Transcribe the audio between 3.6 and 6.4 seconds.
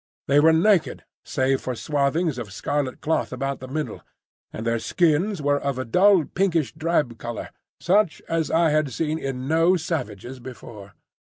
middle; and their skins were of a dull